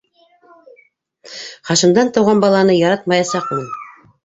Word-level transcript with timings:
Хашимдан 1.69 2.11
тыуған 2.17 2.43
баланы 2.47 2.79
яратмаясаҡмын! 2.81 3.71